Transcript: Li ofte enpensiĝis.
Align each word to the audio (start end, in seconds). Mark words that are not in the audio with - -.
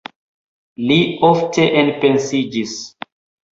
Li 0.91 0.97
ofte 1.29 1.67
enpensiĝis. 1.83 2.77